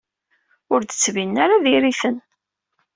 [0.73, 2.17] Ur d-ttbinen ara diri-ten.